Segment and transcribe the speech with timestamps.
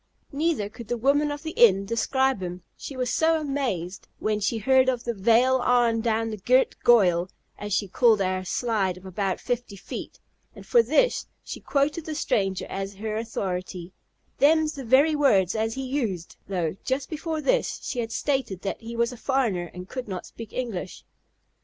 [0.31, 4.57] Neither could the woman of the inn describe him; she was so "mazed," when she
[4.57, 9.05] heard of the "vail arl down the girt goyal," as she called our slide of
[9.05, 10.19] about fifty feet;
[10.55, 13.93] and for this she quoted the stranger as her authority,
[14.39, 18.81] "them's the very words as he used;" though, just before this, she had stated that
[18.81, 21.03] he was a foreigner and could not speak English.